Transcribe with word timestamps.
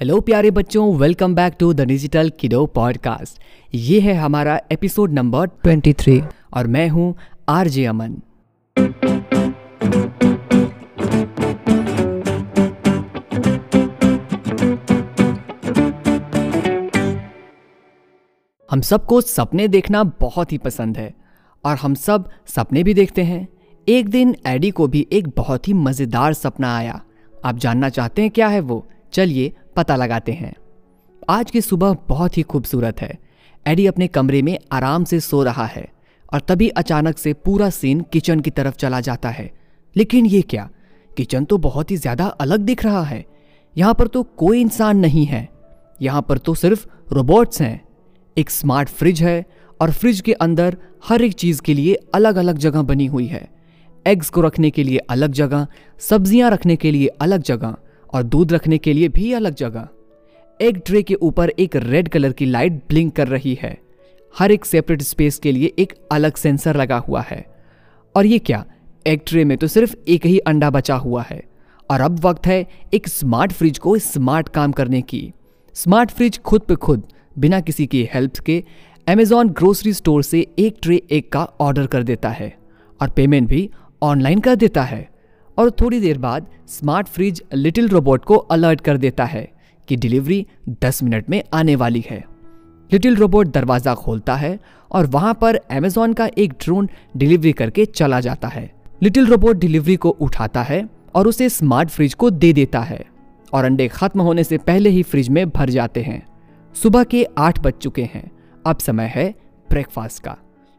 Hello 0.00 0.20
प्यारे 0.20 0.50
बच्चों 0.50 0.96
welcome 0.96 1.34
back 1.34 1.54
to 1.58 1.72
the 1.72 1.80
digital 1.80 2.30
kiddo 2.30 2.66
podcast 2.66 3.42
ये 3.74 4.00
है 4.00 4.14
हमारा 4.14 4.60
एपिसोड 4.72 5.12
नंबर 5.12 5.48
23 5.66 6.22
और 6.54 6.66
मैं 6.66 6.88
हूँ 6.88 7.14
आरजे 7.48 7.84
अमन 7.84 8.16
हम 18.70 18.80
सबको 18.80 19.20
सपने 19.20 19.68
देखना 19.68 20.02
बहुत 20.04 20.52
ही 20.52 20.58
पसंद 20.58 20.98
है 20.98 21.14
और 21.64 21.76
हम 21.76 21.94
सब 21.94 22.30
सपने 22.46 22.82
भी 22.82 22.94
देखते 22.94 23.22
हैं। 23.22 23.48
एक 23.88 24.08
दिन 24.08 24.36
एडी 24.46 24.70
को 24.70 24.88
भी 24.88 25.06
एक 25.12 25.28
बहुत 25.28 25.68
ही 25.68 25.72
मज़ेदार 25.72 26.32
सपना 26.32 26.76
आया। 26.76 27.02
आप 27.44 27.56
जानना 27.56 27.88
चाहते 27.88 28.22
हैं 28.22 28.30
क्या 28.30 28.48
है 28.48 28.60
वो? 28.60 28.86
चलिए 29.12 29.52
पता 29.80 29.96
लगाते 29.96 30.32
हैं। 30.32 30.52
आज 31.28 31.50
की 31.50 31.60
सुबह 31.60 31.92
बहुत 32.08 32.36
ही 32.38 32.42
खूबसूरत 32.42 33.00
है। 33.00 33.18
एडी 33.66 33.86
अपने 33.86 34.06
कमरे 34.08 34.42
में 34.42 34.58
आराम 34.72 35.04
से 35.04 35.20
सो 35.20 35.42
रहा 35.42 35.66
है 35.66 35.86
और 36.32 36.40
तभी 36.40 36.68
अचानक 36.68 37.18
से 37.18 37.32
पूरा 37.34 37.70
सीन 37.70 38.00
किचन 38.12 38.40
की 38.40 38.50
तरफ़ 38.50 38.76
चला 38.76 39.00
जाता 39.00 39.28
है। 39.28 39.50
लेकिन 39.96 40.26
ये 40.26 40.42
क्या? 40.42 40.68
किचन 41.10 41.44
तो 41.44 41.58
बहुत 41.58 41.90
ही 41.90 41.96
ज़्यादा 41.96 42.26
अलग 42.26 42.60
दिख 42.60 42.84
रहा 42.84 43.02
है। 43.02 43.24
यहाँ 43.76 43.94
पर 43.94 44.06
तो 44.06 44.22
कोई 44.22 44.60
इंसान 44.60 44.96
नहीं 44.96 45.26
है। 45.26 45.48
यहाँ 46.02 46.22
पर 46.22 46.38
तो 46.38 46.54
सिर्फ़ 46.54 46.86
रोबोट्स 47.12 47.62
हैं। 47.62 47.80
एक 48.36 48.50
स्मार्ट 48.50 48.88
फ्रिज 48.88 49.22
है 49.22 49.44
और 49.80 49.92
फ्रिज 49.92 50.20
के 50.20 50.32
अंदर 50.32 50.76
हर 51.08 51.22
एक 51.22 51.34
चीज़ 51.34 51.62
के 51.62 51.74
लिए 51.74 51.94
अलग 52.14 52.36
अलग 52.36 52.58
जगह 52.58 52.82
बनी 52.82 53.06
हुई 53.06 53.26
है। 53.26 53.48
एग्स 54.06 54.30
को 54.30 54.40
रखने 54.40 54.70
के 54.70 54.82
लिए 54.84 54.98
अलग 55.10 55.32
जगह, 55.32 55.66
सब्ज़ियाँ 56.00 56.50
रखने 56.50 56.76
के 56.76 56.90
लिए 56.90 57.06
अलग 57.20 57.42
जगह 57.42 57.76
और 58.12 58.22
दूध 58.22 58.52
रखने 58.52 58.78
के 58.78 58.92
लिए 58.92 59.08
भी 59.08 59.32
अलग 59.32 59.54
जगह। 59.54 59.88
एक 60.60 60.82
ट्रे 60.86 61.02
के 61.02 61.14
ऊपर 61.14 61.50
एक 61.50 61.76
रेड 61.76 62.08
कलर 62.08 62.32
की 62.32 62.46
लाइट 62.46 62.72
ब्लिंक 62.72 63.16
कर 63.16 63.28
रही 63.28 63.58
है। 63.62 63.78
हर 64.38 64.52
एक 64.52 64.64
सेपरेट 64.64 65.02
स्पेस 65.02 65.38
के 65.38 65.52
लिए 65.52 65.72
एक 65.78 65.94
अलग 66.12 66.34
सेंसर 66.34 66.76
लगा 66.76 66.96
हुआ 66.96 67.20
है। 67.20 67.46
और 68.16 68.26
ये 68.26 68.38
क्या? 68.38 68.64
एक 69.06 69.22
ट्रे 69.26 69.44
में 69.44 69.58
तो 69.58 69.66
सिर्फ़ 69.66 69.96
एक 70.08 70.26
ही 70.26 70.38
अंडा 70.38 70.70
बचा 70.70 70.94
हुआ 70.94 71.22
है। 71.22 71.42
और 71.90 72.00
अब 72.00 72.20
वक्त 72.24 72.46
है 72.46 72.66
एक 72.94 73.08
स्मार्ट 73.08 73.52
फ्रिज 73.52 73.78
को 73.78 73.98
स्मार्ट 73.98 74.48
काम 74.48 74.72
करने 74.72 75.02
की। 75.02 75.32
स्मार्ट 75.74 76.10
फ्रिज 76.10 76.38
खुद 76.38 76.60
पे 76.60 76.74
खुद, 76.74 77.02
बिना 77.38 77.60
किसी 77.60 77.86
की 77.86 78.08
हेल्प 78.14 78.36
के 78.36 78.64
अमेजॉन 79.08 79.48
ग्रोसरी 79.48 79.92
स्टोर 79.92 80.22
से 80.22 80.46
एक 80.58 80.76
ट्रे 80.82 81.02
एक 81.10 81.32
का 81.32 81.44
ऑर्डर 81.44 81.86
कर 81.86 82.02
देता 82.02 82.28
है। 82.28 82.58
और 83.02 83.10
पेमेंट 83.10 83.48
भी 83.48 83.70
ऑनलाइन 84.02 84.40
कर 84.40 84.54
देता 84.54 84.82
है। 84.82 85.09
और 85.60 85.70
थोड़ी 85.70 86.00
देर 86.00 86.18
बाद 86.18 86.46
स्मार्ट 86.68 87.06
फ्रिज 87.06 87.42
लिटिल 87.54 87.88
रोबोट 87.88 88.24
को 88.24 88.36
अलर्ट 88.36 88.80
कर 88.80 88.96
देता 88.96 89.24
है 89.24 89.48
कि 89.88 89.96
डिलीवरी 89.96 90.46
10 90.82 91.02
मिनट 91.02 91.30
में 91.30 91.42
आने 91.54 91.74
वाली 91.76 92.04
है। 92.10 92.24
लिटिल 92.90 93.16
रोबोट 93.16 93.48
दरवाज़ा 93.48 93.94
खोलता 93.94 94.34
है 94.34 94.58
और 94.90 95.06
वहाँ 95.06 95.34
पर 95.34 95.56
अमेजॉन 95.56 96.12
का 96.12 96.28
एक 96.38 96.52
ड्रोन 96.52 96.88
डिलीवरी 97.16 97.52
करके 97.52 97.84
चला 97.84 98.20
जाता 98.20 98.48
है। 98.48 98.70
लिटिल 99.02 99.26
रोबोट 99.26 99.56
डिलीवरी 99.56 99.96
को 99.96 100.10
उठाता 100.10 100.62
है 100.62 100.88
और 101.14 101.28
उसे 101.28 101.48
स्मार्ट 101.48 101.88
फ्रिज 101.88 102.14
को 102.14 102.30
दे 102.30 102.52
देता 102.52 102.80
है 102.80 103.04
और 103.52 103.64
अंडे 103.64 103.88
खत्म 103.88 104.20
होने 104.20 104.44
से 104.44 104.58
पहले 104.58 104.90
ही 104.90 105.02
फ्रिज 105.02 105.28
में 105.28 105.48
भर 105.50 105.70
जाते 105.70 106.02
हैं। 106.02 106.22
सुबह 106.74 107.04
के 107.04 107.26
आठ 107.38 107.58
बज 107.58 107.72
चुके 107.72 108.02
हैं। 108.02 108.30
अब 108.66 108.78
समय 108.78 109.12
है 109.14 109.34
ब्रेकफास्ट 109.70 110.22
का। 110.22 110.36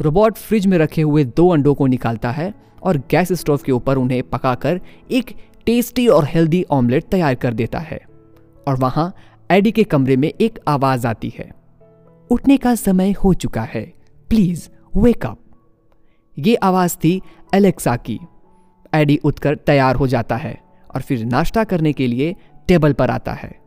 रोबोट 0.00 0.34
फ्रिज 0.34 0.66
में 0.66 0.78
रखे 0.78 1.02
हुए 1.02 1.24
दो 1.24 1.48
अंडों 1.48 1.74
को 1.74 1.86
निकालता 1.86 2.30
है 2.30 2.54
और 2.82 2.96
गैस 3.10 3.32
स्टोव 3.32 3.56
के 3.56 3.72
ऊपर 3.72 3.96
उन्हें 3.96 4.22
पकाकर 4.22 4.80
एक 5.10 5.36
टेस्टी 5.66 6.08
और 6.08 6.24
हेल्दी 6.24 6.64
ऑमलेट 6.70 7.04
तैयार 7.04 7.34
कर 7.34 7.54
देता 7.54 7.78
है। 7.78 8.00
और 8.68 8.76
वहाँ 8.76 9.14
एडी 9.50 9.70
के 9.70 9.84
कमरे 9.84 10.16
में 10.16 10.32
एक 10.40 10.58
आवाज़ 10.68 11.06
आती 11.06 11.32
है। 11.38 11.50
उठने 12.30 12.56
का 12.56 12.74
समय 12.74 13.12
हो 13.12 13.34
चुका 13.34 13.62
है। 13.62 13.92
प्लीज़ 14.28 14.68
वेक 14.96 15.26
अप 15.26 15.38
ये 16.38 16.54
आवाज़ 16.54 16.96
थी 16.96 17.22
एलेक्सा 17.54 17.96
की। 17.96 18.18
एडी 18.94 19.16
उठकर 19.16 19.54
तैयार 19.56 19.96
हो 19.96 20.06
जाता 20.06 20.36
है 20.36 20.60
और 20.94 21.00
फिर 21.00 21.24
नाश्ता 21.24 21.64
करने 21.64 21.92
के 21.92 22.06
लिए 22.06 22.36
टेबल 22.68 22.92
पर 22.92 23.10
आता 23.10 23.32
है। 23.32 23.60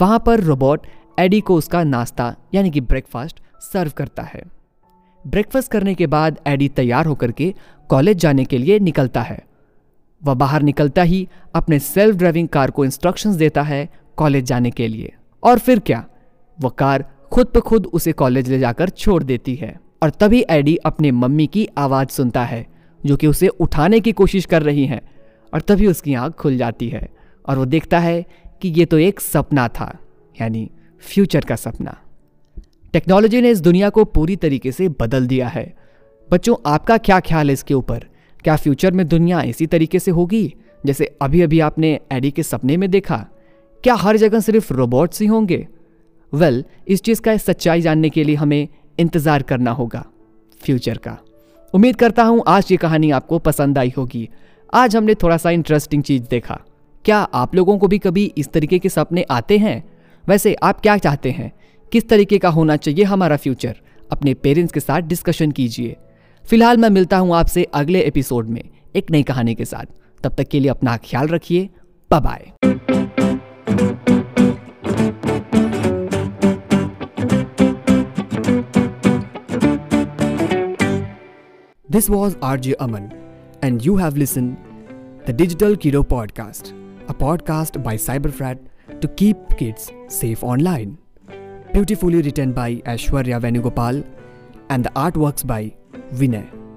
वहाँ 0.00 0.22
पर 0.26 0.40
रोबोट 0.40 0.86
एडी 1.18 1.40
को 1.40 1.54
उसका 1.54 1.84
नाश्ता 1.84 2.36
यानी 2.54 2.70
कि 2.70 2.80
ब्रेकफास्ट 2.80 3.40
सर्व 3.60 3.92
करता 3.96 4.22
है। 4.22 4.57
ब्रेकफास्ट 5.26 5.70
करने 5.70 5.94
के 5.94 6.06
बाद 6.06 6.40
एडी 6.46 6.68
तैयार 6.68 7.06
होकर 7.06 7.32
के 7.32 7.54
कॉलेज 7.88 8.18
जाने 8.18 8.44
के 8.44 8.58
लिए 8.58 8.78
निकलता 8.78 9.22
है। 9.22 9.38
वह 10.24 10.34
बाहर 10.34 10.62
निकलता 10.62 11.02
ही 11.02 11.28
अपने 11.54 11.78
सेल्फ 11.78 12.16
ड्राइविंग 12.16 12.48
कार 12.48 12.70
को 12.70 12.84
इंस्ट्रक्शंस 12.84 13.36
देता 13.36 13.62
है 13.62 13.88
कॉलेज 14.16 14.44
जाने 14.44 14.70
के 14.70 14.88
लिए। 14.88 15.12
और 15.42 15.58
फिर 15.58 15.78
क्या? 15.78 16.06
वह 16.60 16.70
कार 16.70 17.04
खुद 17.32 17.52
ब 17.56 17.60
खुद 17.60 17.86
उसे 17.86 18.12
कॉलेज 18.12 18.48
ले 18.48 18.58
जाकर 18.58 18.88
छोड़ 18.88 19.22
देती 19.22 19.54
है। 19.54 19.80
और 20.02 20.10
तभी 20.10 20.44
एडी 20.50 20.76
अपने 20.76 21.10
मम्मी 21.10 21.46
की 21.46 21.68
आवाज़ 21.78 22.08
सुनता 22.08 22.44
है, 22.44 22.66
जो 23.06 23.16
कि 23.16 23.26
उसे 23.26 23.48
उठाने 23.48 24.00
की 24.00 24.12
कोशिश 24.12 24.44
कर 24.44 24.62
रही 24.62 24.86
हैं। 24.86 25.00
और 25.54 25.60
तभी 25.60 25.86
उसकी 25.86 26.14
आँख 26.14 26.34
खुल 26.34 26.56
जाती 26.56 26.88
है 26.88 27.08
और 27.48 27.58
वो 27.58 27.64
देखता 27.64 27.98
है 27.98 28.24
कि 28.62 28.68
ये 28.68 28.84
तो 28.84 28.98
एक 28.98 29.20
सपना 29.20 29.68
था, 29.68 29.98
यानी 30.40 30.70
फ्यूचर 31.00 31.40
का 31.40 31.56
सपना। 31.56 31.96
टेक्नोलॉजी 32.92 33.40
ने 33.40 33.50
इस 33.50 33.60
दुनिया 33.60 33.88
को 33.90 34.04
पूरी 34.04 34.34
तरीके 34.36 34.72
से 34.72 34.88
बदल 35.00 35.26
दिया 35.26 35.48
है। 35.48 35.72
बच्चों 36.30 36.54
आपका 36.66 36.96
क्या 36.98 37.18
ख्याल 37.20 37.48
है 37.48 37.52
इसके 37.52 37.74
ऊपर? 37.74 38.04
क्या 38.44 38.56
फ्यूचर 38.56 38.92
में 38.92 39.06
दुनिया 39.08 39.42
इसी 39.42 39.66
तरीके 39.66 39.98
से 39.98 40.10
होगी 40.10 40.54
जैसे 40.86 41.10
अभी 41.22 41.40
अभी 41.42 41.60
आपने 41.60 41.98
एडी 42.12 42.30
के 42.30 42.42
सपने 42.42 42.76
में 42.76 42.90
देखा? 42.90 43.16
क्या 43.84 43.94
हर 43.94 44.16
जगह 44.16 44.40
सिर्फ़ 44.40 44.72
रोबोट्स 44.72 45.20
ही 45.20 45.26
होंगे? 45.26 45.66
वेल 46.32 46.60
well, 46.60 46.88
इस 46.88 47.02
चीज़ 47.02 47.20
का 47.20 47.36
सच्चाई 47.36 47.80
जानने 47.80 48.10
के 48.10 48.24
लिए 48.24 48.36
हमें 48.36 48.68
इंतज़ार 48.98 49.42
करना 49.42 49.70
होगा 49.70 50.04
फ्यूचर 50.60 50.98
का। 50.98 51.16
उम्मीद 51.74 51.96
करता 51.96 52.24
हूँ 52.24 52.42
आज 52.46 52.68
ये 52.70 52.76
कहानी 52.76 53.10
आपको 53.10 53.38
पसंद 53.38 53.78
आई 53.78 53.92
होगी। 53.98 54.28
आज 54.74 54.96
हमने 54.96 55.14
थोड़ा 55.14 55.36
सा 55.36 55.50
इंटरेस्टिंग 55.50 56.02
चीज़ 56.02 56.22
देखा। 56.22 56.60
क्या 57.04 57.18
आप 57.18 57.54
लोगों 57.54 57.78
को 57.78 57.88
भी 57.88 57.98
कभी 57.98 58.32
इस 58.38 58.48
तरीके 58.48 58.78
के 58.78 58.88
सपने 58.88 59.26
आते 59.30 59.58
हैं? 59.58 59.82
वैसे 60.24 60.54
आप 60.54 60.80
क्या 60.80 60.96
चाहते 60.96 61.30
हैं? 61.30 61.52
किस 61.92 62.08
तरीके 62.08 62.38
का 62.38 62.48
होना 62.48 62.76
चाहिए 62.76 63.04
हमारा 63.04 63.36
फ्यूचर 63.36 63.76
अपने 64.12 64.34
पेरेंट्स 64.34 64.72
के 64.72 64.80
साथ 64.80 65.02
डिस्कशन 65.12 65.50
कीजिए 65.52 65.96
फ़िलहाल 66.44 66.76
मैं 66.76 66.90
मिलता 66.90 67.18
हूँ 67.18 67.34
आपसे 67.36 67.64
अगले 67.74 68.00
एपिसोड 68.00 68.48
में 68.48 68.62
एक 68.96 69.10
नई 69.10 69.22
कहानी 69.22 69.54
के 69.54 69.64
साथ 69.64 69.86
तब 70.24 70.34
तक 70.38 70.48
के 70.48 70.60
लिए 70.60 70.70
अपना 70.70 70.96
ख्याल 71.04 71.28
रखिए 71.28 71.68
bye 72.10 72.52
This 81.88 82.08
was 82.10 82.34
RJ 82.36 82.74
Aman, 82.80 83.04
and 83.62 83.84
you 83.84 83.96
have 83.96 84.16
listened 84.16 84.56
the 85.26 85.32
Digital 85.32 85.76
Kiddo 85.76 86.02
Podcast, 86.02 86.72
a 87.08 87.14
podcast 87.14 87.82
by 87.82 87.94
Cyberfrat 87.96 88.58
to 89.00 89.08
keep 89.08 89.36
kids 89.56 89.90
safe 90.08 90.44
online. 90.44 90.98
Beautifully 91.72 92.22
written 92.22 92.52
by 92.52 92.76
Ashwarya 92.86 93.40
Venugopal 93.40 94.04
and 94.70 94.84
the 94.84 94.90
artworks 94.90 95.46
by 95.46 95.74
Vinay. 96.14 96.67